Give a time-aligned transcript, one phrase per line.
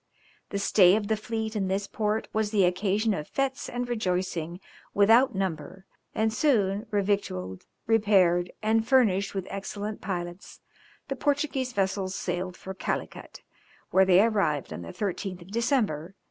[0.49, 4.59] The stay of the fleet in this port was the occasion of fêtes and rejoicings
[4.95, 5.85] without number,
[6.15, 10.59] and soon, revictualled, repaired, and furnished with excellent pilots,
[11.07, 13.41] the Portuguese vessels sailed for Calicut,
[13.91, 16.15] where they arrived on the 13th of December, 1500.